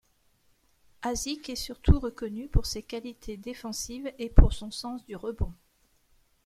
[1.03, 5.53] Asik est surtout reconnu pour ses qualités défensives et pour son sens du rebond.